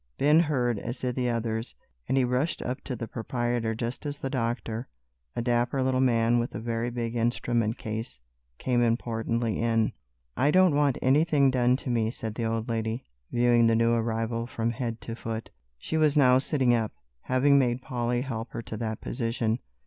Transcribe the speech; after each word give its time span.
Ben 0.17 0.39
heard, 0.39 0.79
as 0.79 0.99
did 1.01 1.13
the 1.13 1.29
others, 1.29 1.75
and 2.07 2.17
he 2.17 2.23
rushed 2.23 2.63
up 2.63 2.81
to 2.85 2.95
the 2.95 3.07
proprietor 3.07 3.75
just 3.75 4.03
as 4.03 4.17
the 4.17 4.31
doctor, 4.31 4.87
a 5.35 5.43
dapper 5.43 5.83
little 5.83 5.99
man 6.01 6.39
with 6.39 6.55
a 6.55 6.59
very 6.59 6.89
big 6.89 7.15
instrument 7.15 7.77
case, 7.77 8.19
came 8.57 8.81
importantly 8.81 9.59
in. 9.61 9.93
"I 10.35 10.49
don't 10.49 10.73
want 10.73 10.97
anything 11.03 11.51
done 11.51 11.75
to 11.77 11.91
me," 11.91 12.09
said 12.09 12.33
the 12.33 12.45
old 12.45 12.67
lady, 12.67 13.05
viewing 13.31 13.67
the 13.67 13.75
new 13.75 13.93
arrival 13.93 14.47
from 14.47 14.71
head 14.71 15.01
to 15.01 15.13
foot. 15.15 15.51
She 15.77 15.97
was 15.97 16.17
now 16.17 16.39
sitting 16.39 16.73
up, 16.73 16.93
having 17.21 17.59
made 17.59 17.83
Polly 17.83 18.21
help 18.21 18.53
her 18.53 18.63
to 18.63 18.77
that 18.77 19.01
position. 19.01 19.59